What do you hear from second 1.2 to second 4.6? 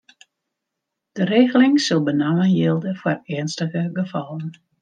regeling sil benammen jilde foar earnstige gefallen.